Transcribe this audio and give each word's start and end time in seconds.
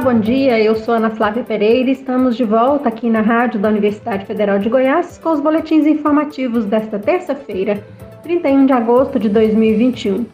bom 0.00 0.18
dia. 0.18 0.58
Eu 0.58 0.76
sou 0.76 0.94
Ana 0.94 1.10
Flávia 1.10 1.44
Pereira 1.44 1.90
e 1.90 1.92
estamos 1.92 2.34
de 2.34 2.42
volta 2.42 2.88
aqui 2.88 3.10
na 3.10 3.20
Rádio 3.20 3.60
da 3.60 3.68
Universidade 3.68 4.24
Federal 4.24 4.58
de 4.58 4.70
Goiás 4.70 5.18
com 5.18 5.30
os 5.30 5.40
boletins 5.40 5.86
informativos 5.86 6.64
desta 6.64 6.98
terça-feira, 6.98 7.84
31 8.22 8.64
de 8.64 8.72
agosto 8.72 9.18
de 9.18 9.28
2021. 9.28 10.24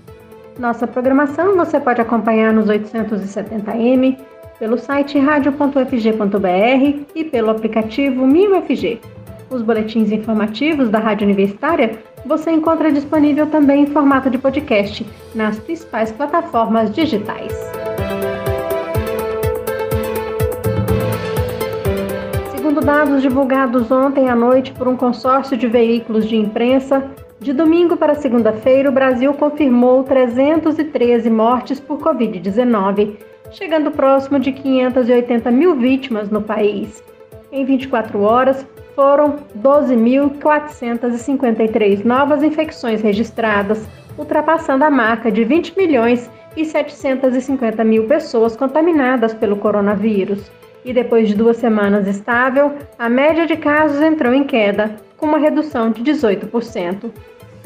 Nossa 0.57 0.87
programação 0.87 1.57
você 1.57 1.81
pode 1.81 2.01
acompanhar 2.01 2.53
nos 2.53 2.69
870m, 2.69 4.17
pelo 4.57 4.79
site 4.79 5.19
radio.fg.br 5.19 7.01
e 7.15 7.25
pelo 7.25 7.51
aplicativo 7.51 8.25
MinUFG. 8.25 9.01
Os 9.51 9.63
boletins 9.63 10.13
informativos 10.13 10.89
da 10.91 11.01
Rádio 11.01 11.27
Universitária 11.27 11.99
você 12.25 12.53
encontra 12.53 12.93
disponível 12.93 13.47
também 13.49 13.83
em 13.83 13.87
formato 13.87 14.31
de 14.31 14.39
podcast 14.39 15.05
nas 15.35 15.59
principais 15.59 16.13
plataformas 16.13 16.95
digitais. 16.95 17.76
Dados 22.87 23.21
divulgados 23.21 23.91
ontem 23.91 24.29
à 24.29 24.37
noite 24.37 24.73
por 24.73 24.87
um 24.87 24.97
consórcio 24.97 25.57
de 25.57 25.67
veículos 25.67 26.29
de 26.29 26.37
imprensa, 26.37 27.11
de 27.41 27.53
domingo 27.53 27.97
para 27.97 28.15
segunda-feira, 28.15 28.89
o 28.89 28.93
Brasil 28.93 29.35
confirmou 29.35 30.05
313 30.05 31.29
mortes 31.29 31.81
por 31.81 31.99
Covid-19, 31.99 33.17
chegando 33.51 33.91
próximo 33.91 34.39
de 34.39 34.53
580 34.53 35.51
mil 35.51 35.75
vítimas 35.75 36.31
no 36.31 36.41
país. 36.41 37.03
Em 37.51 37.65
24 37.65 38.21
horas, 38.21 38.65
foram 38.95 39.35
12.453 39.59 42.05
novas 42.05 42.45
infecções 42.45 43.03
registradas, 43.03 43.85
ultrapassando 44.17 44.85
a 44.85 44.91
marca 44.91 45.29
de 45.29 45.43
20 45.43 45.77
milhões 45.77 46.31
e 46.57 46.65
750 46.65 47.83
mil 47.83 48.07
pessoas 48.07 48.55
contaminadas 48.55 49.35
pelo 49.35 49.57
coronavírus. 49.57 50.49
E 50.87 50.93
depois 50.93 51.29
de 51.29 51.35
duas 51.35 51.57
semanas 51.57 52.07
estável, 52.07 52.75
a 52.97 53.09
média 53.09 53.45
de 53.45 53.57
casos 53.57 54.01
entrou 54.01 54.33
em 54.33 54.45
queda, 54.45 54.95
com 55.17 55.27
uma 55.27 55.37
redução 55.37 55.91
de 55.91 56.01
18%. 56.01 57.11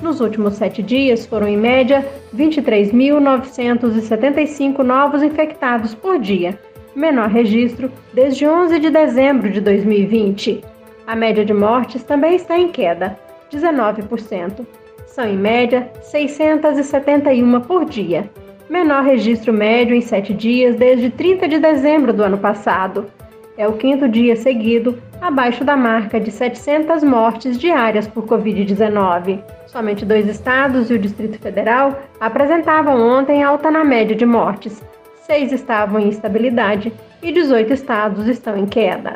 Nos 0.01 0.23
últimos 0.23 0.55
sete 0.55 0.83
dias, 0.83 1.27
foram 1.27 1.47
em 1.47 1.59
média 1.59 2.03
23.975 2.35 4.79
novos 4.79 5.23
infectados 5.23 5.95
por 5.95 6.19
dia, 6.19 6.59
menor 6.97 7.29
registro 7.29 7.93
desde 8.15 8.47
11 8.47 8.81
de 8.81 8.89
dezembro 8.89 9.51
de 9.51 9.61
2020. 9.61 10.65
A 11.07 11.15
média 11.15 11.45
de 11.45 11.53
mortes 11.53 12.03
também 12.03 12.37
está 12.37 12.59
em 12.59 12.69
queda, 12.69 13.19
19%. 13.53 14.67
São, 15.05 15.27
em 15.27 15.37
média, 15.37 15.93
671 16.05 17.61
por 17.61 17.85
dia, 17.85 18.31
menor 18.71 19.03
registro 19.03 19.53
médio 19.53 19.97
em 19.97 20.01
sete 20.01 20.33
dias 20.33 20.77
desde 20.77 21.11
30 21.11 21.49
de 21.49 21.59
dezembro 21.59 22.13
do 22.13 22.23
ano 22.23 22.39
passado. 22.39 23.11
É 23.59 23.67
o 23.67 23.73
quinto 23.73 24.09
dia 24.09 24.37
seguido 24.37 24.97
abaixo 25.21 25.65
da 25.65 25.77
marca 25.77 26.21
de 26.21 26.31
700 26.31 27.03
mortes 27.03 27.59
diárias 27.59 28.07
por 28.07 28.25
Covid-19. 28.27 29.43
Somente 29.67 30.07
dois 30.07 30.29
estados 30.29 30.89
e 30.89 30.95
o 30.95 30.99
Distrito 30.99 31.39
Federal 31.41 32.01
apresentavam 32.21 33.01
ontem 33.01 33.43
alta 33.43 33.71
na 33.73 33.85
média 33.85 34.15
de 34.15 34.25
mortes. 34.25 34.81
Seis 35.27 35.53
estavam 35.53 36.01
em 36.01 36.09
estabilidade 36.09 36.93
e 37.23 37.33
18 37.33 37.73
estados 37.73 38.29
estão 38.29 38.57
em 38.57 38.67
queda. 38.67 39.15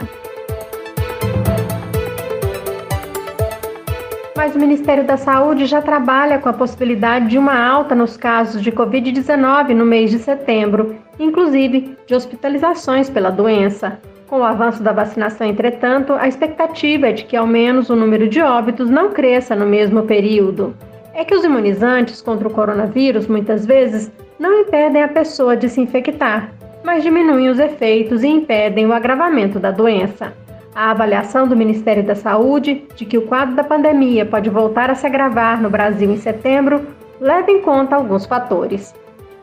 Mas 4.45 4.55
o 4.55 4.59
Ministério 4.59 5.05
da 5.05 5.17
Saúde 5.17 5.65
já 5.65 5.81
trabalha 5.81 6.39
com 6.39 6.51
a 6.51 6.53
possibilidade 6.53 7.29
de 7.29 7.39
uma 7.39 7.59
alta 7.59 7.95
nos 7.95 8.15
casos 8.15 8.61
de 8.61 8.71
Covid-19 8.71 9.71
no 9.71 9.87
mês 9.87 10.11
de 10.11 10.19
setembro, 10.19 10.97
inclusive 11.19 11.97
de 12.07 12.15
hospitalizações 12.15 13.09
pela 13.09 13.31
doença. 13.31 13.99
Com 14.27 14.41
o 14.41 14.45
avanço 14.45 14.83
da 14.83 14.93
vacinação, 14.93 15.47
entretanto, 15.47 16.13
a 16.13 16.29
expectativa 16.29 17.07
é 17.07 17.13
de 17.13 17.25
que 17.25 17.35
ao 17.35 17.47
menos 17.47 17.89
o 17.89 17.97
número 17.97 18.29
de 18.29 18.43
óbitos 18.43 18.91
não 18.91 19.13
cresça 19.13 19.57
no 19.57 19.65
mesmo 19.65 20.03
período. 20.03 20.77
É 21.15 21.25
que 21.25 21.35
os 21.35 21.43
imunizantes 21.43 22.21
contra 22.21 22.47
o 22.47 22.53
coronavírus 22.53 23.27
muitas 23.27 23.65
vezes 23.65 24.13
não 24.39 24.61
impedem 24.61 25.03
a 25.03 25.09
pessoa 25.09 25.57
de 25.57 25.71
se 25.71 25.81
infectar, 25.81 26.53
mas 26.85 27.03
diminuem 27.03 27.49
os 27.49 27.59
efeitos 27.59 28.23
e 28.23 28.29
impedem 28.29 28.85
o 28.85 28.93
agravamento 28.93 29.59
da 29.59 29.71
doença. 29.71 30.35
A 30.75 30.91
avaliação 30.91 31.47
do 31.47 31.55
Ministério 31.55 32.03
da 32.03 32.17
Saúde 32.17 32.85
de 32.97 33.05
que 33.05 33.17
o 33.17 33.23
quadro 33.23 33.55
da 33.55 33.63
pandemia 33.63 34.27
pode 34.27 34.51
voltar 34.51 34.91
a 34.91 34.97
se 34.97 35.07
agravar 35.07 35.63
no 35.63 35.71
Brasil 35.71 36.11
em 36.11 36.17
setembro 36.17 36.85
leva 37.21 37.49
em 37.49 37.63
conta 37.63 37.95
alguns 37.95 38.27
fatores. 38.27 38.93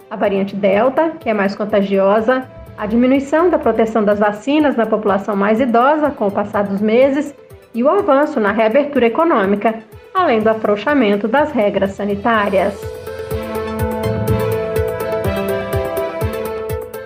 A 0.09 0.17
variante 0.17 0.57
Delta, 0.57 1.11
que 1.21 1.29
é 1.29 1.33
mais 1.33 1.55
contagiosa, 1.55 2.43
a 2.77 2.85
diminuição 2.85 3.49
da 3.49 3.57
proteção 3.57 4.03
das 4.03 4.19
vacinas 4.19 4.75
na 4.75 4.85
população 4.85 5.33
mais 5.33 5.61
idosa 5.61 6.11
com 6.11 6.27
o 6.27 6.31
passar 6.31 6.65
dos 6.65 6.81
meses 6.81 7.33
e 7.73 7.81
o 7.81 7.89
avanço 7.89 8.37
na 8.37 8.51
reabertura 8.51 9.05
econômica, 9.05 9.75
além 10.13 10.41
do 10.41 10.49
afrouxamento 10.49 11.29
das 11.29 11.53
regras 11.53 11.91
sanitárias. 11.91 12.77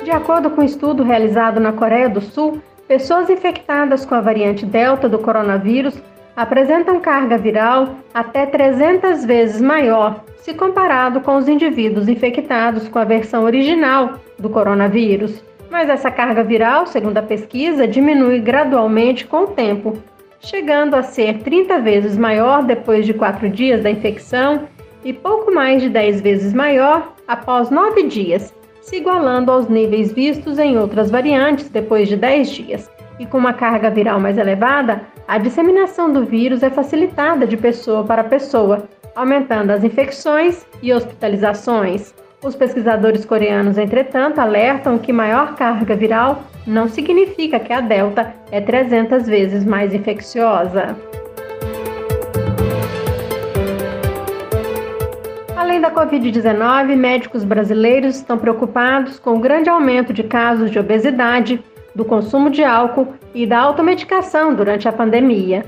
De 0.03 0.09
acordo 0.09 0.49
com 0.49 0.61
um 0.61 0.65
estudo 0.65 1.03
realizado 1.03 1.59
na 1.59 1.73
Coreia 1.73 2.09
do 2.09 2.21
Sul, 2.21 2.59
Pessoas 2.87 3.31
infectadas 3.31 4.05
com 4.05 4.13
a 4.13 4.21
variante 4.21 4.63
Delta 4.63 5.09
do 5.09 5.17
coronavírus 5.17 5.99
apresentam 6.35 6.99
carga 6.99 7.35
viral 7.35 7.95
até 8.13 8.45
300 8.45 9.25
vezes 9.25 9.59
maior 9.59 10.23
se 10.37 10.53
comparado 10.53 11.19
com 11.21 11.35
os 11.35 11.47
indivíduos 11.47 12.07
infectados 12.07 12.87
com 12.87 12.99
a 12.99 13.03
versão 13.03 13.43
original 13.43 14.19
do 14.37 14.51
coronavírus. 14.51 15.43
Mas 15.71 15.89
essa 15.89 16.11
carga 16.11 16.43
viral, 16.43 16.85
segundo 16.85 17.17
a 17.17 17.23
pesquisa, 17.23 17.87
diminui 17.87 18.39
gradualmente 18.39 19.25
com 19.25 19.45
o 19.45 19.47
tempo, 19.47 19.97
chegando 20.39 20.93
a 20.93 21.01
ser 21.01 21.39
30 21.39 21.79
vezes 21.79 22.15
maior 22.15 22.63
depois 22.63 23.03
de 23.07 23.15
4 23.15 23.49
dias 23.49 23.81
da 23.81 23.89
infecção 23.89 24.67
e 25.03 25.11
pouco 25.11 25.51
mais 25.51 25.81
de 25.81 25.89
10 25.89 26.21
vezes 26.21 26.53
maior 26.53 27.13
após 27.27 27.71
9 27.71 28.03
dias, 28.03 28.53
se 28.85 28.97
igualando 28.97 29.51
aos 29.51 29.67
níveis 29.67 30.13
vistos 30.13 30.59
em 30.59 30.77
outras 30.77 31.09
variantes 31.09 31.67
depois 31.69 32.07
de 32.07 32.15
10 32.15 32.49
dias. 32.49 32.91
E 33.19 33.25
com 33.25 33.39
uma 33.39 33.51
carga 33.51 33.89
viral 33.89 34.19
mais 34.19 34.37
elevada, 34.37 35.01
a 35.27 35.39
disseminação 35.39 36.13
do 36.13 36.23
vírus 36.23 36.61
é 36.61 36.69
facilitada 36.69 37.47
de 37.47 37.57
pessoa 37.57 38.03
para 38.03 38.23
pessoa, 38.23 38.87
aumentando 39.15 39.71
as 39.71 39.83
infecções 39.83 40.67
e 40.83 40.93
hospitalizações. 40.93 42.13
Os 42.43 42.55
pesquisadores 42.55 43.25
coreanos, 43.25 43.79
entretanto, 43.79 44.37
alertam 44.39 44.99
que 44.99 45.11
maior 45.11 45.55
carga 45.55 45.95
viral 45.95 46.43
não 46.67 46.87
significa 46.87 47.59
que 47.59 47.73
a 47.73 47.81
Delta 47.81 48.35
é 48.51 48.61
300 48.61 49.25
vezes 49.25 49.65
mais 49.65 49.95
infecciosa. 49.95 50.95
Da 55.85 55.91
Covid-19, 55.91 56.95
médicos 56.95 57.43
brasileiros 57.43 58.15
estão 58.15 58.39
preocupados 58.39 59.19
com 59.19 59.35
o 59.35 59.39
grande 59.39 59.69
aumento 59.69 60.11
de 60.11 60.23
casos 60.23 60.71
de 60.71 60.79
obesidade, 60.79 61.63
do 61.93 62.03
consumo 62.03 62.49
de 62.49 62.63
álcool 62.63 63.13
e 63.35 63.45
da 63.45 63.59
automedicação 63.59 64.55
durante 64.55 64.87
a 64.87 64.91
pandemia. 64.91 65.63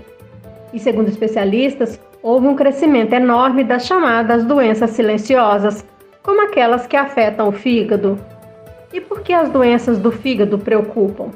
E, 0.73 0.79
segundo 0.79 1.07
especialistas, 1.07 2.01
houve 2.23 2.47
um 2.47 2.56
crescimento 2.56 3.13
enorme 3.13 3.63
das 3.63 3.85
chamadas 3.85 4.44
doenças 4.44 4.89
silenciosas, 4.89 5.85
como 6.23 6.41
aquelas 6.41 6.88
que 6.88 6.97
afetam 6.97 7.50
o 7.50 7.51
fígado. 7.51 8.17
E 8.91 9.00
por 9.00 9.22
que 9.22 9.31
as 9.31 9.50
doenças 9.50 10.00
do 10.00 10.11
fígado 10.11 10.57
preocupam? 10.57 11.29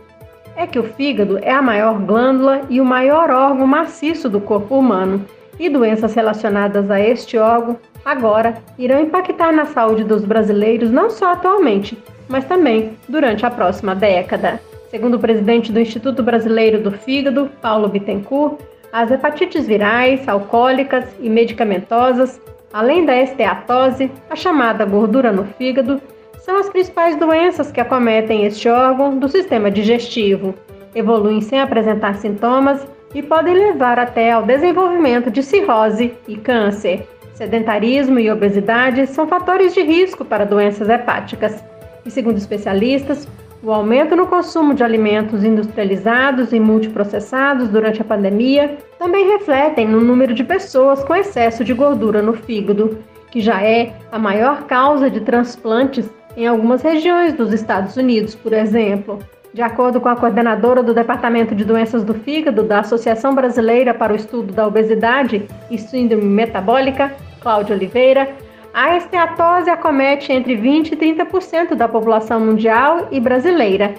É 0.56 0.66
que 0.66 0.80
o 0.80 0.84
fígado 0.84 1.38
é 1.44 1.52
a 1.52 1.62
maior 1.62 2.00
glândula 2.00 2.62
e 2.68 2.82
o 2.82 2.86
maior 2.86 3.30
órgão 3.30 3.68
maciço 3.68 4.28
do 4.28 4.42
corpo 4.42 4.76
humano, 4.76 5.24
e 5.60 5.70
doenças 5.70 6.14
relacionadas 6.14 6.90
a 6.90 7.00
este 7.00 7.38
órgão 7.38 7.78
agora 8.04 8.56
irão 8.78 9.02
impactar 9.02 9.52
na 9.52 9.66
saúde 9.66 10.04
dos 10.04 10.26
brasileiros 10.26 10.92
não 10.92 11.10
só 11.10 11.34
atualmente, 11.34 11.98
mas 12.28 12.46
também 12.46 12.98
durante 13.08 13.46
a 13.46 13.52
próxima 13.52 13.94
década. 13.94 14.60
Segundo 14.90 15.16
o 15.16 15.20
presidente 15.20 15.72
do 15.72 15.80
Instituto 15.80 16.22
Brasileiro 16.22 16.82
do 16.82 16.92
Fígado, 16.92 17.50
Paulo 17.62 17.88
Bittencourt, 17.88 18.60
as 18.92 19.10
hepatites 19.10 19.66
virais, 19.66 20.28
alcoólicas 20.28 21.06
e 21.20 21.30
medicamentosas, 21.30 22.42
além 22.74 23.06
da 23.06 23.16
esteatose, 23.16 24.12
a 24.30 24.36
chamada 24.36 24.84
gordura 24.84 25.32
no 25.32 25.46
fígado, 25.46 26.02
são 26.40 26.58
as 26.58 26.70
principais 26.70 27.16
doenças 27.16 27.72
que 27.72 27.80
acometem 27.80 28.46
este 28.46 28.68
órgão 28.68 29.18
do 29.18 29.30
sistema 29.30 29.72
digestivo. 29.72 30.54
Evoluem 30.94 31.40
sem 31.40 31.60
apresentar 31.62 32.16
sintomas 32.16 32.86
e 33.14 33.22
podem 33.22 33.54
levar 33.54 34.00
até 34.00 34.32
ao 34.32 34.44
desenvolvimento 34.44 35.30
de 35.30 35.44
cirrose 35.44 36.14
e 36.28 36.38
câncer. 36.38 37.08
Sedentarismo 37.34 38.20
e 38.20 38.30
obesidade 38.30 39.08
são 39.08 39.28
fatores 39.28 39.74
de 39.74 39.82
risco 39.82 40.24
para 40.24 40.46
doenças 40.46 40.90
hepáticas. 40.90 41.64
E 42.06 42.12
segundo 42.12 42.38
especialistas, 42.38 43.28
o 43.64 43.72
aumento 43.72 44.16
no 44.16 44.26
consumo 44.26 44.74
de 44.74 44.84
alimentos 44.84 45.44
industrializados 45.44 46.52
e 46.52 46.60
multiprocessados 46.60 47.70
durante 47.70 48.02
a 48.02 48.06
pandemia 48.06 48.78
também 48.98 49.28
refletem 49.28 49.88
no 49.88 50.02
número 50.02 50.34
de 50.34 50.44
pessoas 50.44 51.04
com 51.04 51.16
excesso 51.16 51.64
de 51.64 51.74
gordura 51.74 52.22
no 52.22 52.34
fígado, 52.34 52.98
que 53.30 53.40
já 53.40 53.62
é 53.62 53.94
a 54.12 54.18
maior 54.18 54.64
causa 54.64 55.10
de 55.10 55.22
transplantes 55.22 56.10
em 56.36 56.48
algumas 56.48 56.82
regiões 56.82 57.34
dos 57.34 57.54
Estados 57.54 57.98
Unidos, 57.98 58.36
por 58.36 58.54
exemplo. 58.54 59.20
De 59.54 59.62
acordo 59.62 60.00
com 60.00 60.08
a 60.08 60.16
coordenadora 60.16 60.82
do 60.82 60.94
Departamento 60.94 61.54
de 61.54 61.66
Doenças 61.66 62.04
do 62.04 62.14
Fígado 62.14 62.64
da 62.64 62.80
Associação 62.80 63.36
Brasileira 63.36 63.94
para 63.94 64.14
o 64.14 64.16
Estudo 64.16 64.54
da 64.54 64.66
Obesidade 64.66 65.46
e 65.70 65.78
Síndrome 65.78 66.24
Metabólica, 66.24 67.14
Cláudia 67.42 67.76
Oliveira, 67.76 68.34
a 68.74 68.96
esteatose 68.96 69.70
acomete 69.70 70.32
entre 70.32 70.56
20% 70.56 70.94
e 70.94 70.96
30% 70.96 71.76
da 71.76 71.90
população 71.90 72.40
mundial 72.40 73.10
e 73.12 73.20
brasileira 73.20 73.94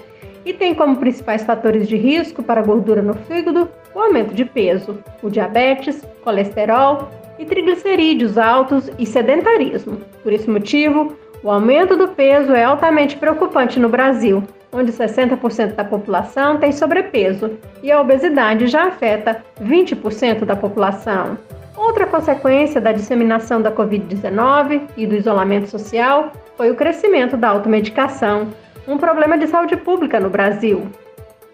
e 0.45 0.53
tem 0.53 0.73
como 0.73 0.97
principais 0.97 1.43
fatores 1.43 1.87
de 1.87 1.95
risco 1.95 2.43
para 2.43 2.61
gordura 2.61 3.01
no 3.01 3.13
fígado 3.13 3.69
o 3.93 3.99
aumento 3.99 4.33
de 4.33 4.43
peso, 4.43 4.97
o 5.21 5.29
diabetes, 5.29 6.03
colesterol 6.23 7.09
e 7.37 7.45
triglicerídeos 7.45 8.37
altos 8.37 8.89
e 8.97 9.05
sedentarismo. 9.05 9.99
Por 10.23 10.33
esse 10.33 10.49
motivo, 10.49 11.15
o 11.43 11.51
aumento 11.51 11.97
do 11.97 12.07
peso 12.07 12.53
é 12.53 12.63
altamente 12.63 13.17
preocupante 13.17 13.77
no 13.77 13.89
Brasil, 13.89 14.41
onde 14.71 14.93
60% 14.93 15.75
da 15.75 15.83
população 15.83 16.57
tem 16.57 16.71
sobrepeso 16.71 17.51
e 17.83 17.91
a 17.91 17.99
obesidade 17.99 18.67
já 18.67 18.87
afeta 18.87 19.43
20% 19.61 20.45
da 20.45 20.55
população. 20.55 21.37
Outra 21.75 22.07
consequência 22.07 22.79
da 22.79 22.93
disseminação 22.93 23.61
da 23.61 23.71
Covid-19 23.71 24.83
e 24.95 25.05
do 25.05 25.15
isolamento 25.15 25.67
social 25.69 26.31
foi 26.55 26.71
o 26.71 26.75
crescimento 26.75 27.35
da 27.35 27.49
automedicação, 27.49 28.47
um 28.87 28.97
problema 28.97 29.37
de 29.37 29.47
saúde 29.47 29.75
pública 29.75 30.21
no 30.21 30.29
Brasil. 30.29 30.87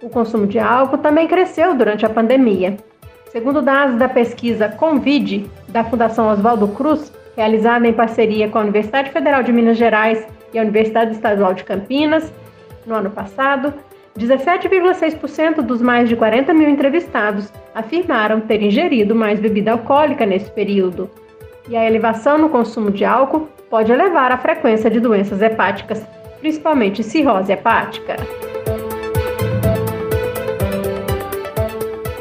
O 0.04 0.10
consumo 0.10 0.46
de 0.46 0.60
álcool 0.60 1.00
também 1.00 1.28
cresceu 1.28 1.74
durante 1.74 2.06
a 2.06 2.10
pandemia. 2.10 2.78
Segundo 3.32 3.62
dados 3.62 3.96
da 3.96 4.08
pesquisa 4.08 4.70
Convide, 4.70 5.50
da 5.68 5.84
Fundação 5.84 6.30
Oswaldo 6.30 6.68
Cruz, 6.70 7.12
realizada 7.40 7.88
em 7.88 7.94
parceria 7.94 8.50
com 8.50 8.58
a 8.58 8.62
Universidade 8.62 9.12
Federal 9.12 9.42
de 9.42 9.54
Minas 9.54 9.78
Gerais 9.78 10.28
e 10.54 10.60
a 10.60 10.62
Universidade 10.62 11.14
Estadual 11.14 11.54
de 11.54 11.64
Campinas, 11.64 12.34
no 12.86 12.96
ano 12.96 13.10
passado, 13.10 13.74
17,6% 14.18 15.62
dos 15.62 15.82
mais 15.82 16.10
de 16.10 16.18
40 16.18 16.54
mil 16.54 16.68
entrevistados 16.68 17.50
afirmaram 17.74 18.42
ter 18.42 18.62
ingerido 18.62 19.16
mais 19.16 19.40
bebida 19.40 19.72
alcoólica 19.72 20.26
nesse 20.26 20.52
período. 20.52 21.10
E 21.70 21.78
a 21.78 21.88
elevação 21.88 22.38
no 22.38 22.50
consumo 22.50 22.92
de 22.92 23.06
álcool 23.06 23.48
pode 23.70 23.90
elevar 23.90 24.34
a 24.34 24.38
frequência 24.38 24.90
de 24.90 25.00
doenças 25.00 25.42
hepáticas, 25.42 26.06
principalmente 26.42 27.04
cirrose 27.04 27.54
hepática. 27.54 28.18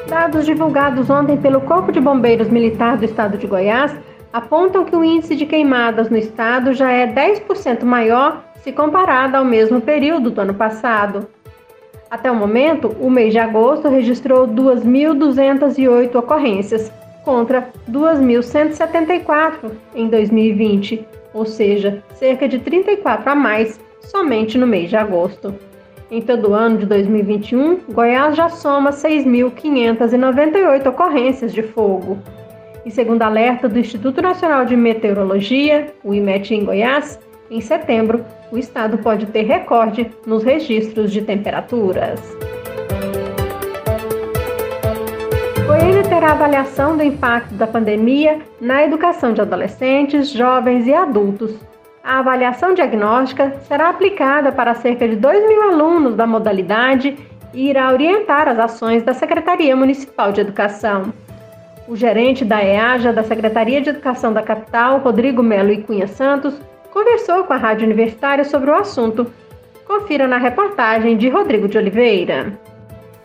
Dados 0.08 0.46
divulgados 0.46 1.10
ontem 1.10 1.36
pelo 1.36 1.60
Corpo 1.62 1.90
de 1.90 2.00
Bombeiros 2.00 2.48
Militar 2.48 2.96
do 2.96 3.04
Estado 3.04 3.36
de 3.36 3.48
Goiás 3.48 3.96
apontam 4.38 4.84
que 4.84 4.94
o 4.94 5.02
índice 5.02 5.34
de 5.34 5.44
queimadas 5.44 6.08
no 6.08 6.16
estado 6.16 6.72
já 6.72 6.90
é 6.92 7.06
10% 7.06 7.82
maior 7.82 8.44
se 8.62 8.70
comparado 8.70 9.36
ao 9.36 9.44
mesmo 9.44 9.80
período 9.80 10.30
do 10.30 10.40
ano 10.40 10.54
passado. 10.54 11.26
Até 12.08 12.30
o 12.30 12.36
momento, 12.36 12.94
o 13.00 13.10
mês 13.10 13.32
de 13.32 13.38
agosto 13.38 13.88
registrou 13.88 14.46
2.208 14.46 16.14
ocorrências, 16.14 16.92
contra 17.24 17.68
2.174 17.90 19.72
em 19.94 20.08
2020, 20.08 21.04
ou 21.34 21.44
seja, 21.44 22.02
cerca 22.14 22.48
de 22.48 22.58
34 22.60 23.30
a 23.30 23.34
mais 23.34 23.78
somente 24.00 24.56
no 24.56 24.66
mês 24.66 24.88
de 24.88 24.96
agosto. 24.96 25.54
Em 26.10 26.22
todo 26.22 26.50
o 26.50 26.54
ano 26.54 26.78
de 26.78 26.86
2021, 26.86 27.80
Goiás 27.90 28.34
já 28.34 28.48
soma 28.48 28.92
6.598 28.92 30.86
ocorrências 30.86 31.52
de 31.52 31.62
fogo. 31.62 32.16
E 32.88 32.90
segundo 32.90 33.20
alerta 33.20 33.68
do 33.68 33.78
Instituto 33.78 34.22
Nacional 34.22 34.64
de 34.64 34.74
Meteorologia, 34.74 35.92
o 36.02 36.14
IMET 36.14 36.54
em 36.54 36.64
Goiás, 36.64 37.20
em 37.50 37.60
setembro, 37.60 38.24
o 38.50 38.56
estado 38.56 38.96
pode 38.96 39.26
ter 39.26 39.42
recorde 39.42 40.10
nos 40.26 40.42
registros 40.42 41.12
de 41.12 41.20
temperaturas. 41.20 42.18
Goiânia 45.66 46.02
terá 46.04 46.32
avaliação 46.32 46.96
do 46.96 47.02
impacto 47.02 47.52
da 47.56 47.66
pandemia 47.66 48.38
na 48.58 48.82
educação 48.82 49.34
de 49.34 49.42
adolescentes, 49.42 50.30
jovens 50.30 50.86
e 50.86 50.94
adultos 50.94 51.54
a 52.02 52.20
avaliação 52.20 52.72
diagnóstica 52.72 53.54
será 53.68 53.90
aplicada 53.90 54.50
para 54.50 54.74
cerca 54.74 55.06
de 55.06 55.14
2 55.14 55.46
mil 55.46 55.62
alunos 55.62 56.14
da 56.14 56.26
modalidade 56.26 57.18
e 57.52 57.68
irá 57.68 57.92
orientar 57.92 58.48
as 58.48 58.58
ações 58.58 59.02
da 59.02 59.12
Secretaria 59.12 59.76
Municipal 59.76 60.32
de 60.32 60.40
Educação. 60.40 61.12
O 61.88 61.96
gerente 61.96 62.44
da 62.44 62.62
EAJA 62.62 63.14
da 63.14 63.22
Secretaria 63.22 63.80
de 63.80 63.88
Educação 63.88 64.30
da 64.30 64.42
capital, 64.42 64.98
Rodrigo 64.98 65.42
Melo 65.42 65.72
e 65.72 65.82
Cunha 65.82 66.06
Santos, 66.06 66.52
conversou 66.92 67.44
com 67.44 67.54
a 67.54 67.56
Rádio 67.56 67.86
Universitária 67.86 68.44
sobre 68.44 68.70
o 68.70 68.74
assunto. 68.74 69.26
Confira 69.86 70.28
na 70.28 70.36
reportagem 70.36 71.16
de 71.16 71.30
Rodrigo 71.30 71.66
de 71.66 71.78
Oliveira. 71.78 72.52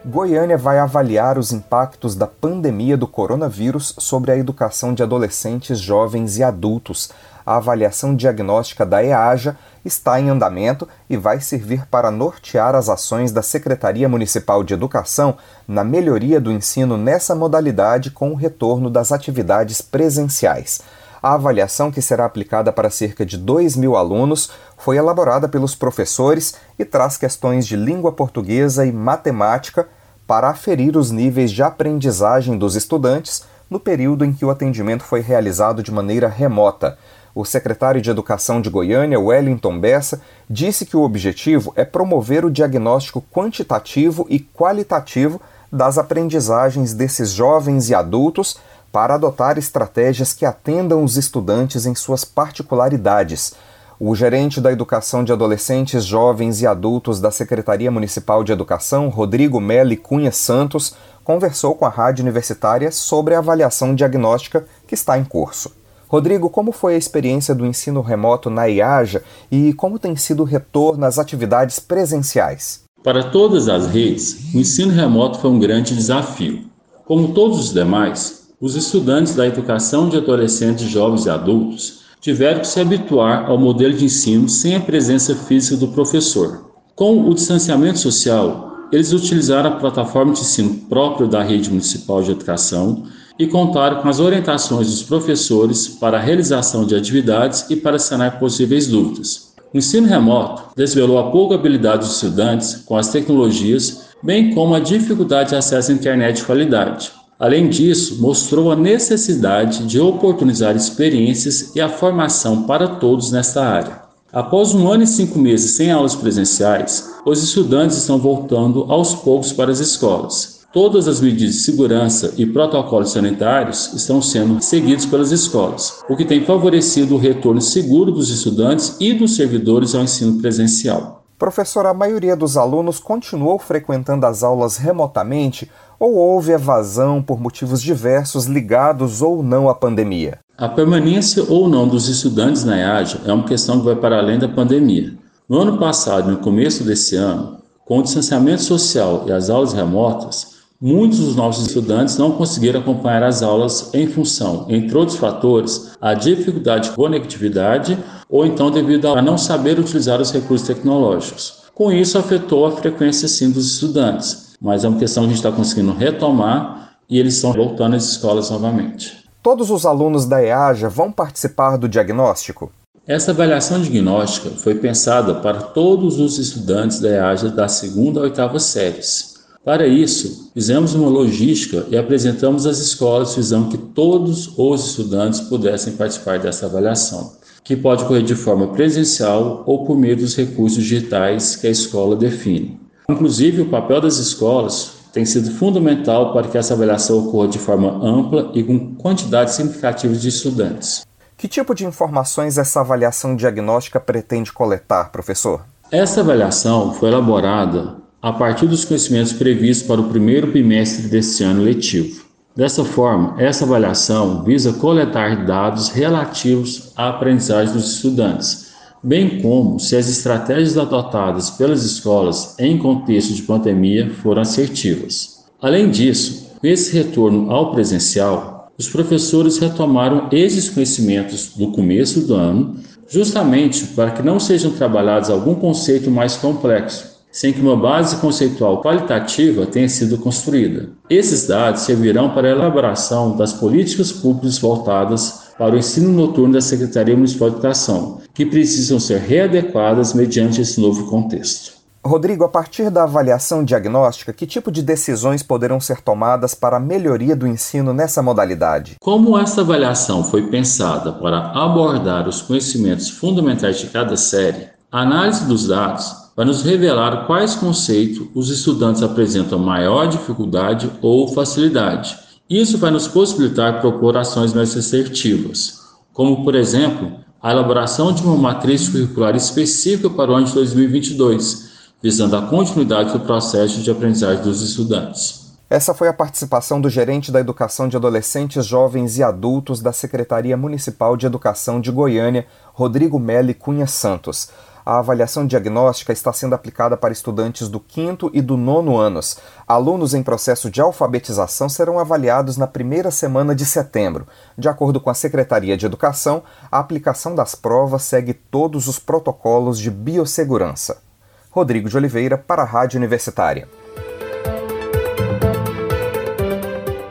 Goiânia 0.05 0.57
vai 0.57 0.79
avaliar 0.79 1.37
os 1.37 1.51
impactos 1.51 2.15
da 2.15 2.25
pandemia 2.25 2.95
do 2.95 3.05
coronavírus 3.05 3.95
sobre 3.99 4.31
a 4.31 4.37
educação 4.37 4.93
de 4.93 5.03
adolescentes, 5.03 5.77
jovens 5.77 6.37
e 6.37 6.43
adultos 6.43 7.11
a 7.45 7.57
avaliação 7.57 8.15
diagnóstica 8.15 8.85
da 8.85 9.03
EAJA 9.03 9.57
está 9.83 10.19
em 10.19 10.29
andamento 10.29 10.87
e 11.09 11.17
vai 11.17 11.39
servir 11.39 11.85
para 11.87 12.09
nortear 12.09 12.75
as 12.75 12.89
ações 12.89 13.31
da 13.31 13.41
Secretaria 13.41 14.07
Municipal 14.07 14.63
de 14.63 14.73
Educação 14.73 15.37
na 15.67 15.83
melhoria 15.83 16.39
do 16.39 16.51
ensino 16.51 16.97
nessa 16.97 17.35
modalidade 17.35 18.11
com 18.11 18.31
o 18.31 18.35
retorno 18.35 18.89
das 18.89 19.11
atividades 19.11 19.81
presenciais. 19.81 20.81
A 21.21 21.35
avaliação, 21.35 21.89
que 21.89 22.01
será 22.01 22.25
aplicada 22.25 22.71
para 22.71 22.89
cerca 22.89 23.25
de 23.25 23.37
2 23.37 23.77
mil 23.77 23.95
alunos, 23.95 24.51
foi 24.77 24.97
elaborada 24.97 25.47
pelos 25.47 25.73
professores 25.73 26.55
e 26.77 26.83
traz 26.83 27.15
questões 27.15 27.65
de 27.65 27.77
língua 27.77 28.11
portuguesa 28.11 28.85
e 28.85 28.91
matemática 28.91 29.87
para 30.27 30.49
aferir 30.49 30.97
os 30.97 31.11
níveis 31.11 31.51
de 31.51 31.63
aprendizagem 31.63 32.57
dos 32.57 32.75
estudantes 32.75 33.45
no 33.69 33.79
período 33.79 34.25
em 34.25 34.33
que 34.33 34.45
o 34.45 34.49
atendimento 34.49 35.03
foi 35.03 35.21
realizado 35.21 35.81
de 35.81 35.91
maneira 35.91 36.27
remota. 36.27 36.97
O 37.35 37.43
secretário 37.43 37.99
de 37.99 38.11
Educação 38.11 38.61
de 38.61 38.69
Goiânia, 38.69 39.19
Wellington 39.19 39.79
Bessa, 39.79 40.21
disse 40.47 40.85
que 40.85 40.95
o 40.95 41.01
objetivo 41.01 41.73
é 41.75 41.83
promover 41.83 42.45
o 42.45 42.51
diagnóstico 42.51 43.23
quantitativo 43.33 44.27
e 44.29 44.39
qualitativo 44.39 45.41
das 45.71 45.97
aprendizagens 45.97 46.93
desses 46.93 47.31
jovens 47.31 47.89
e 47.89 47.95
adultos 47.95 48.57
para 48.91 49.15
adotar 49.15 49.57
estratégias 49.57 50.31
que 50.31 50.45
atendam 50.45 51.03
os 51.03 51.17
estudantes 51.17 51.87
em 51.87 51.95
suas 51.95 52.23
particularidades. 52.23 53.55
O 53.99 54.13
gerente 54.13 54.61
da 54.61 54.71
Educação 54.71 55.23
de 55.23 55.31
Adolescentes, 55.31 56.05
Jovens 56.05 56.61
e 56.61 56.67
Adultos 56.67 57.19
da 57.19 57.31
Secretaria 57.31 57.89
Municipal 57.89 58.43
de 58.43 58.51
Educação, 58.51 59.09
Rodrigo 59.09 59.59
Meli 59.59 59.97
Cunha 59.97 60.31
Santos, 60.31 60.95
conversou 61.23 61.73
com 61.73 61.85
a 61.85 61.89
Rádio 61.89 62.21
Universitária 62.21 62.91
sobre 62.91 63.33
a 63.33 63.39
avaliação 63.39 63.95
diagnóstica 63.95 64.65
que 64.85 64.93
está 64.93 65.17
em 65.17 65.23
curso. 65.23 65.82
Rodrigo, 66.13 66.47
como 66.47 66.71
foi 66.71 66.93
a 66.93 66.97
experiência 66.99 67.55
do 67.55 67.65
ensino 67.65 67.99
remoto 67.99 68.47
na 68.47 68.65
IAJA 68.65 69.23
e 69.51 69.73
como 69.73 69.97
tem 69.97 70.15
sido 70.15 70.43
o 70.43 70.45
retorno 70.45 71.07
às 71.07 71.17
atividades 71.17 71.79
presenciais? 71.79 72.83
Para 73.03 73.31
todas 73.31 73.67
as 73.67 73.87
redes, 73.87 74.53
o 74.53 74.59
ensino 74.59 74.91
remoto 74.91 75.39
foi 75.39 75.49
um 75.49 75.57
grande 75.57 75.95
desafio. 75.95 76.65
Como 77.03 77.33
todos 77.33 77.57
os 77.57 77.73
demais, 77.73 78.43
os 78.61 78.75
estudantes 78.75 79.33
da 79.33 79.47
educação 79.47 80.07
de 80.07 80.17
adolescentes, 80.17 80.87
jovens 80.87 81.25
e 81.25 81.31
adultos 81.31 82.03
tiveram 82.21 82.59
que 82.59 82.67
se 82.67 82.79
habituar 82.79 83.49
ao 83.49 83.57
modelo 83.57 83.95
de 83.95 84.05
ensino 84.05 84.47
sem 84.47 84.75
a 84.75 84.79
presença 84.79 85.35
física 85.35 85.77
do 85.77 85.87
professor. 85.87 86.75
Com 86.93 87.27
o 87.27 87.33
distanciamento 87.33 87.97
social, 87.97 88.71
eles 88.91 89.11
utilizaram 89.13 89.71
a 89.71 89.77
plataforma 89.77 90.31
de 90.31 90.41
ensino 90.41 90.75
próprio 90.87 91.27
da 91.27 91.41
rede 91.41 91.71
municipal 91.71 92.21
de 92.21 92.29
educação 92.29 93.03
e 93.37 93.47
contaram 93.47 94.01
com 94.01 94.09
as 94.09 94.19
orientações 94.19 94.87
dos 94.87 95.03
professores 95.03 95.87
para 95.87 96.17
a 96.17 96.21
realização 96.21 96.85
de 96.85 96.95
atividades 96.95 97.65
e 97.69 97.75
para 97.75 97.99
sanar 97.99 98.39
possíveis 98.39 98.87
dúvidas. 98.87 99.53
O 99.73 99.77
ensino 99.77 100.07
remoto 100.07 100.75
desvelou 100.75 101.17
a 101.17 101.31
pouca 101.31 101.55
habilidade 101.55 102.05
dos 102.05 102.15
estudantes 102.15 102.75
com 102.85 102.95
as 102.95 103.09
tecnologias, 103.09 104.09
bem 104.21 104.53
como 104.53 104.75
a 104.75 104.79
dificuldade 104.79 105.49
de 105.49 105.55
acesso 105.55 105.91
à 105.91 105.95
internet 105.95 106.37
de 106.37 106.43
qualidade. 106.43 107.11
Além 107.39 107.67
disso, 107.67 108.21
mostrou 108.21 108.71
a 108.71 108.75
necessidade 108.75 109.85
de 109.85 109.99
oportunizar 109.99 110.75
experiências 110.75 111.75
e 111.75 111.81
a 111.81 111.89
formação 111.89 112.63
para 112.63 112.87
todos 112.87 113.31
nesta 113.31 113.65
área. 113.65 114.03
Após 114.31 114.73
um 114.73 114.91
ano 114.91 115.03
e 115.03 115.07
cinco 115.07 115.37
meses 115.37 115.71
sem 115.71 115.91
aulas 115.91 116.15
presenciais, 116.15 117.11
os 117.25 117.43
estudantes 117.43 117.97
estão 117.97 118.17
voltando 118.17 118.85
aos 118.89 119.13
poucos 119.13 119.51
para 119.51 119.71
as 119.71 119.79
escolas. 119.79 120.62
Todas 120.73 121.07
as 121.07 121.21
medidas 121.21 121.53
de 121.53 121.61
segurança 121.61 122.33
e 122.35 122.47
protocolos 122.47 123.11
sanitários 123.11 123.93
estão 123.93 124.19
sendo 124.23 124.59
seguidos 124.59 125.05
pelas 125.05 125.31
escolas, 125.31 126.03
o 126.09 126.17
que 126.17 126.25
tem 126.25 126.43
favorecido 126.43 127.13
o 127.13 127.19
retorno 127.19 127.61
seguro 127.61 128.11
dos 128.11 128.31
estudantes 128.31 128.97
e 128.99 129.13
dos 129.13 129.35
servidores 129.35 129.93
ao 129.93 130.01
ensino 130.01 130.41
presencial. 130.41 131.25
Professor, 131.37 131.85
a 131.85 131.93
maioria 131.93 132.35
dos 132.35 132.57
alunos 132.57 132.99
continuou 132.99 133.59
frequentando 133.59 134.25
as 134.25 134.41
aulas 134.41 134.77
remotamente 134.77 135.69
ou 135.99 136.15
houve 136.15 136.53
evasão 136.53 137.21
por 137.21 137.39
motivos 137.39 137.79
diversos 137.79 138.45
ligados 138.45 139.21
ou 139.21 139.43
não 139.43 139.69
à 139.69 139.75
pandemia? 139.75 140.39
A 140.57 140.67
permanência 140.67 141.45
ou 141.47 141.69
não 141.69 141.87
dos 141.87 142.09
estudantes 142.09 142.63
na 142.63 142.77
IAJA 142.77 143.21
é 143.27 143.31
uma 143.31 143.45
questão 143.45 143.77
que 143.77 143.85
vai 143.85 143.95
para 143.95 144.17
além 144.17 144.39
da 144.39 144.49
pandemia. 144.49 145.13
No 145.47 145.59
ano 145.59 145.77
passado 145.77 146.31
no 146.31 146.37
começo 146.37 146.83
desse 146.83 147.15
ano, 147.15 147.59
com 147.85 147.99
o 147.99 148.01
distanciamento 148.01 148.63
social 148.63 149.25
e 149.27 149.31
as 149.31 149.51
aulas 149.51 149.73
remotas, 149.73 150.52
muitos 150.83 151.19
dos 151.19 151.33
nossos 151.37 151.67
estudantes 151.67 152.17
não 152.17 152.33
conseguiram 152.33 152.81
acompanhar 152.81 153.23
as 153.23 153.41
aulas 153.41 153.89
em 153.93 154.05
função, 154.05 154.65
entre 154.67 154.97
outros 154.97 155.17
fatores, 155.17 155.91
a 156.01 156.13
dificuldade 156.13 156.89
de 156.89 156.95
conectividade 156.95 157.97
ou 158.29 158.45
então 158.45 158.69
devido 158.69 159.07
a 159.07 159.21
não 159.21 159.37
saber 159.37 159.79
utilizar 159.79 160.19
os 160.19 160.33
recursos 160.33 160.67
tecnológicos. 160.67 161.63
Com 161.73 161.89
isso, 161.89 162.17
afetou 162.17 162.65
a 162.65 162.71
frequência 162.71 163.29
sim 163.29 163.49
dos 163.49 163.75
estudantes, 163.75 164.57
mas 164.59 164.83
é 164.83 164.89
uma 164.89 164.99
questão 164.99 165.23
que 165.23 165.27
a 165.27 165.29
gente 165.29 165.37
está 165.37 165.53
conseguindo 165.53 165.93
retomar 165.93 166.97
e 167.09 167.17
eles 167.17 167.35
estão 167.35 167.53
voltando 167.53 167.95
às 167.95 168.03
escolas 168.03 168.49
novamente. 168.49 169.23
Todos 169.41 169.71
os 169.71 169.85
alunos 169.85 170.25
da 170.25 170.43
EAJA 170.43 170.89
vão 170.89 171.09
participar 171.09 171.77
do 171.77 171.87
diagnóstico? 171.87 172.69
Essa 173.07 173.31
avaliação 173.31 173.81
diagnóstica 173.81 174.49
foi 174.49 174.75
pensada 174.75 175.35
para 175.35 175.61
todos 175.61 176.19
os 176.19 176.37
estudantes 176.37 176.99
da 176.99 177.09
EAJA 177.09 177.49
da 177.49 177.69
segunda 177.69 178.19
a 178.19 178.23
oitava 178.23 178.59
séries. 178.59 179.32
Para 179.65 179.87
isso, 179.87 180.51
fizemos 180.53 180.93
uma 180.93 181.07
logística 181.07 181.85
e 181.89 181.97
apresentamos 181.97 182.65
às 182.65 182.79
escolas 182.79 183.33
visando 183.33 183.69
que 183.69 183.77
todos 183.77 184.51
os 184.57 184.89
estudantes 184.89 185.39
pudessem 185.39 185.93
participar 185.93 186.37
dessa 186.37 186.65
avaliação, 186.65 187.31
que 187.63 187.73
pode 187.73 188.03
ocorrer 188.03 188.23
de 188.23 188.35
forma 188.35 188.67
presencial 188.73 189.63
ou 189.65 189.85
por 189.85 189.97
meio 189.97 190.17
dos 190.17 190.35
recursos 190.35 190.83
digitais 190.83 191.55
que 191.55 191.65
a 191.65 191.69
escola 191.69 192.13
define. 192.13 192.77
Inclusive, 193.09 193.61
o 193.61 193.69
papel 193.69 194.01
das 194.01 194.17
escolas 194.17 194.95
tem 195.13 195.23
sido 195.23 195.49
fundamental 195.51 196.33
para 196.33 196.49
que 196.49 196.57
essa 196.57 196.73
avaliação 196.73 197.19
ocorra 197.19 197.47
de 197.47 197.59
forma 197.59 198.05
ampla 198.05 198.51
e 198.53 198.61
com 198.63 198.93
quantidade 198.95 199.53
significativa 199.53 200.13
de 200.13 200.27
estudantes. 200.27 201.05
Que 201.37 201.47
tipo 201.47 201.73
de 201.73 201.85
informações 201.85 202.57
essa 202.57 202.81
avaliação 202.81 203.33
diagnóstica 203.33 203.97
pretende 203.97 204.51
coletar, 204.51 205.09
professor? 205.09 205.61
Essa 205.89 206.19
avaliação 206.19 206.93
foi 206.93 207.07
elaborada 207.07 208.02
a 208.23 208.31
partir 208.31 208.67
dos 208.67 208.85
conhecimentos 208.85 209.33
previstos 209.33 209.85
para 209.85 209.99
o 209.99 210.07
primeiro 210.07 210.47
bimestre 210.47 211.09
deste 211.09 211.43
ano 211.43 211.61
letivo. 211.61 212.23
Dessa 212.55 212.85
forma, 212.85 213.35
essa 213.37 213.65
avaliação 213.65 214.45
visa 214.45 214.71
coletar 214.71 215.45
dados 215.45 215.89
relativos 215.89 216.93
à 216.95 217.09
aprendizagem 217.09 217.73
dos 217.73 217.95
estudantes, 217.95 218.71
bem 219.03 219.41
como 219.41 219.77
se 219.77 219.97
as 219.97 220.07
estratégias 220.07 220.77
adotadas 220.77 221.49
pelas 221.49 221.83
escolas 221.83 222.55
em 222.57 222.77
contexto 222.77 223.33
de 223.33 223.41
pandemia 223.41 224.09
foram 224.21 224.41
assertivas. 224.41 225.43
Além 225.61 225.91
disso, 225.91 226.49
com 226.61 226.65
esse 226.65 226.93
retorno 226.95 227.51
ao 227.51 227.73
presencial, 227.73 228.71
os 228.77 228.87
professores 228.87 229.57
retomaram 229.57 230.29
esses 230.31 230.69
conhecimentos 230.69 231.51
do 231.57 231.73
começo 231.73 232.21
do 232.21 232.35
ano, 232.35 232.77
justamente 233.05 233.83
para 233.87 234.11
que 234.11 234.23
não 234.23 234.39
sejam 234.39 234.71
trabalhados 234.71 235.29
algum 235.29 235.55
conceito 235.55 236.09
mais 236.09 236.37
complexo, 236.37 237.12
sem 237.33 237.51
que 237.51 237.59
uma 237.59 237.75
base 237.75 238.17
conceitual 238.17 238.79
qualitativa 238.79 239.65
tenha 239.65 239.89
sido 239.89 240.19
construída. 240.19 240.91
Esses 241.09 241.47
dados 241.47 241.81
servirão 241.81 242.29
para 242.29 242.47
a 242.47 242.51
elaboração 242.51 243.35
das 243.35 243.51
políticas 243.51 244.11
públicas 244.11 244.59
voltadas 244.59 245.51
para 245.57 245.73
o 245.73 245.77
ensino 245.77 246.11
noturno 246.11 246.53
da 246.53 246.61
Secretaria 246.61 247.15
Municipal 247.15 247.49
de 247.49 247.55
Educação, 247.55 248.21
que 248.35 248.45
precisam 248.45 248.99
ser 248.99 249.19
readequadas 249.19 250.13
mediante 250.13 250.61
esse 250.61 250.79
novo 250.79 251.09
contexto. 251.09 251.73
Rodrigo, 252.05 252.43
a 252.43 252.49
partir 252.49 252.91
da 252.91 253.03
avaliação 253.03 253.63
diagnóstica, 253.63 254.33
que 254.33 254.45
tipo 254.45 254.69
de 254.69 254.83
decisões 254.83 255.41
poderão 255.41 255.79
ser 255.79 256.01
tomadas 256.01 256.53
para 256.53 256.77
a 256.77 256.79
melhoria 256.79 257.35
do 257.35 257.47
ensino 257.47 257.93
nessa 257.93 258.21
modalidade? 258.21 258.97
Como 258.99 259.37
essa 259.39 259.61
avaliação 259.61 260.23
foi 260.23 260.47
pensada 260.47 261.13
para 261.13 261.51
abordar 261.51 262.27
os 262.27 262.41
conhecimentos 262.41 263.09
fundamentais 263.09 263.79
de 263.79 263.87
cada 263.87 264.17
série, 264.17 264.67
a 264.91 265.01
análise 265.01 265.45
dos 265.45 265.67
dados 265.67 266.22
vai 266.35 266.45
nos 266.45 266.63
revelar 266.63 267.25
quais 267.25 267.55
conceitos 267.55 268.27
os 268.33 268.49
estudantes 268.49 269.03
apresentam 269.03 269.59
maior 269.59 270.07
dificuldade 270.07 270.89
ou 271.01 271.27
facilidade. 271.27 272.17
Isso 272.49 272.77
vai 272.77 272.91
nos 272.91 273.07
possibilitar 273.07 273.81
propor 273.81 274.17
ações 274.17 274.53
mais 274.53 274.75
assertivas, 274.75 275.79
como, 276.13 276.43
por 276.43 276.55
exemplo, 276.55 277.11
a 277.41 277.51
elaboração 277.51 278.13
de 278.13 278.23
uma 278.23 278.37
matriz 278.37 278.87
curricular 278.89 279.35
específica 279.35 280.09
para 280.09 280.31
o 280.31 280.35
ano 280.35 280.45
de 280.45 280.53
2022 280.53 281.73
visando 282.03 282.35
a 282.35 282.41
continuidade 282.41 283.13
do 283.13 283.21
processo 283.21 283.79
de 283.81 283.89
aprendizagem 283.89 284.43
dos 284.43 284.61
estudantes. 284.61 285.53
Essa 285.69 285.93
foi 285.93 286.09
a 286.09 286.13
participação 286.13 286.81
do 286.81 286.89
gerente 286.89 287.31
da 287.31 287.39
Educação 287.39 287.87
de 287.87 287.95
Adolescentes, 287.95 288.65
Jovens 288.65 289.17
e 289.17 289.23
Adultos 289.23 289.81
da 289.81 289.93
Secretaria 289.93 290.57
Municipal 290.57 291.15
de 291.15 291.25
Educação 291.25 291.79
de 291.79 291.89
Goiânia, 291.89 292.45
Rodrigo 292.73 293.17
Meli 293.17 293.53
Cunha 293.53 293.87
Santos. 293.87 294.49
A 294.85 294.99
avaliação 294.99 295.47
diagnóstica 295.47 296.11
está 296.11 296.33
sendo 296.33 296.55
aplicada 296.55 296.97
para 296.97 297.13
estudantes 297.13 297.69
do 297.69 297.79
quinto 297.79 298.29
e 298.33 298.41
do 298.41 298.57
nono 298.57 298.97
anos. 298.97 299.39
Alunos 299.65 300.13
em 300.13 300.21
processo 300.21 300.69
de 300.69 300.81
alfabetização 300.81 301.69
serão 301.69 301.99
avaliados 301.99 302.57
na 302.57 302.67
primeira 302.67 303.09
semana 303.09 303.55
de 303.55 303.65
setembro. 303.65 304.27
De 304.57 304.67
acordo 304.67 304.99
com 304.99 305.09
a 305.09 305.13
Secretaria 305.13 305.77
de 305.77 305.85
Educação, 305.85 306.43
a 306.69 306.79
aplicação 306.79 307.33
das 307.33 307.55
provas 307.55 308.03
segue 308.03 308.33
todos 308.33 308.89
os 308.89 308.99
protocolos 308.99 309.79
de 309.79 309.89
biossegurança. 309.89 311.01
Rodrigo 311.49 311.87
de 311.87 311.95
Oliveira, 311.95 312.37
para 312.37 312.63
a 312.63 312.65
Rádio 312.65 312.97
Universitária. 312.97 313.69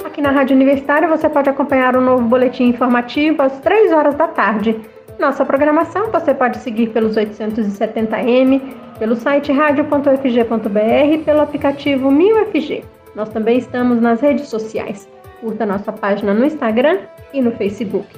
Aqui 0.05 0.21
na 0.21 0.31
Rádio 0.31 0.55
Universitária 0.55 1.09
você 1.09 1.27
pode 1.27 1.49
acompanhar 1.49 1.97
o 1.97 2.01
um 2.01 2.05
novo 2.05 2.25
boletim 2.25 2.65
informativo 2.65 3.41
às 3.41 3.61
3 3.61 3.93
horas 3.93 4.15
da 4.15 4.29
tarde. 4.29 4.79
Nossa 5.23 5.47
programação 5.47 6.11
você 6.11 6.35
pode 6.35 6.59
seguir 6.59 6.89
pelos 6.89 7.15
870m, 7.15 8.61
pelo 8.99 9.15
site 9.15 9.53
radio.fg.br 9.53 11.13
e 11.13 11.19
pelo 11.19 11.41
aplicativo 11.41 12.11
1000FG. 12.11 12.83
Nós 13.15 13.29
também 13.29 13.59
estamos 13.59 14.01
nas 14.01 14.21
redes 14.21 14.49
sociais. 14.49 15.09
Curta 15.41 15.65
nossa 15.65 15.93
página 15.93 16.35
no 16.35 16.45
Instagram 16.45 16.99
e 17.33 17.41
no 17.41 17.53
Facebook. 17.53 18.09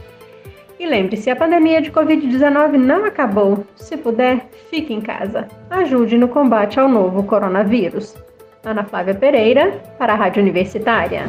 E 0.80 0.86
lembre-se, 0.86 1.28
a 1.28 1.36
pandemia 1.36 1.82
de 1.82 1.92
Covid-19 1.92 2.78
não 2.78 3.04
acabou. 3.04 3.66
Se 3.76 3.98
puder, 3.98 4.48
fique 4.70 4.94
em 4.94 5.02
casa. 5.02 5.46
Ajude 5.68 6.16
no 6.16 6.28
combate 6.28 6.80
ao 6.80 6.88
novo 6.88 7.22
coronavírus. 7.24 8.16
Ana 8.64 8.82
Flávia 8.82 9.14
Pereira, 9.14 9.72
para 9.98 10.14
a 10.14 10.16
Rádio 10.16 10.40
Universitária. 10.40 11.26